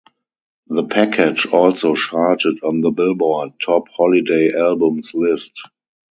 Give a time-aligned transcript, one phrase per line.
[0.65, 5.53] The package also charted on the "Billboard" Top Holiday Albums list.